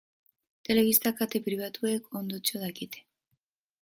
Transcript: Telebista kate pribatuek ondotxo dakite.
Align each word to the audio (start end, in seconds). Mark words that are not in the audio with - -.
Telebista 0.69 1.11
kate 1.19 1.37
pribatuek 1.49 2.03
ondotxo 2.21 2.55
dakite. 2.65 3.05